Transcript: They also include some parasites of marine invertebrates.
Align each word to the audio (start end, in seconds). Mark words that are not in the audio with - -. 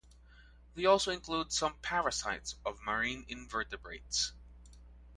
They 0.73 0.85
also 0.85 1.11
include 1.11 1.51
some 1.51 1.75
parasites 1.83 2.55
of 2.65 2.81
marine 2.81 3.23
invertebrates. 3.27 4.33